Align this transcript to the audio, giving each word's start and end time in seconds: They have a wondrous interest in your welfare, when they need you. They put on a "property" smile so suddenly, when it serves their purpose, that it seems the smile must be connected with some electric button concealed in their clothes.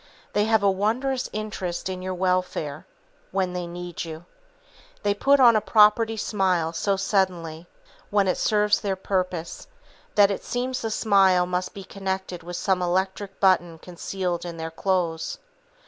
They 0.33 0.45
have 0.45 0.63
a 0.63 0.71
wondrous 0.71 1.29
interest 1.31 1.87
in 1.87 2.01
your 2.01 2.15
welfare, 2.15 2.87
when 3.29 3.53
they 3.53 3.67
need 3.67 4.03
you. 4.03 4.25
They 5.03 5.13
put 5.13 5.39
on 5.39 5.55
a 5.55 5.61
"property" 5.61 6.17
smile 6.17 6.73
so 6.73 6.95
suddenly, 6.95 7.67
when 8.09 8.27
it 8.27 8.39
serves 8.39 8.81
their 8.81 8.95
purpose, 8.95 9.67
that 10.15 10.31
it 10.31 10.43
seems 10.43 10.81
the 10.81 10.89
smile 10.89 11.45
must 11.45 11.75
be 11.75 11.83
connected 11.83 12.41
with 12.41 12.55
some 12.55 12.81
electric 12.81 13.39
button 13.39 13.77
concealed 13.77 14.43
in 14.43 14.57
their 14.57 14.71
clothes. 14.71 15.37